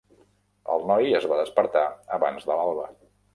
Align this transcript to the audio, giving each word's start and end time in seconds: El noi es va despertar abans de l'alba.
El 0.75 0.85
noi 0.91 1.13
es 1.17 1.27
va 1.33 1.37
despertar 1.41 1.85
abans 2.19 2.49
de 2.49 2.59
l'alba. 2.63 2.89